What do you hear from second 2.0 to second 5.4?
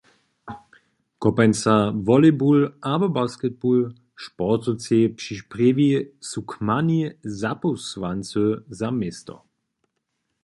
wolejbul abo basketball– sportowcy při